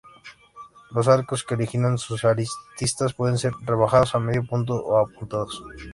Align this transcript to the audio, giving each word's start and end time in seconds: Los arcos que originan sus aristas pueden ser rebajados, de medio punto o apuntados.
Los 0.89 1.07
arcos 1.07 1.43
que 1.43 1.53
originan 1.53 1.99
sus 1.99 2.25
aristas 2.25 3.13
pueden 3.13 3.37
ser 3.37 3.53
rebajados, 3.67 4.11
de 4.13 4.19
medio 4.19 4.43
punto 4.47 4.73
o 4.73 4.97
apuntados. 4.97 5.61